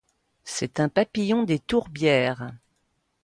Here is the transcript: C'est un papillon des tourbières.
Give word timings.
C'est 0.45 0.79
un 0.79 0.89
papillon 0.89 1.43
des 1.43 1.59
tourbières. 1.59 2.49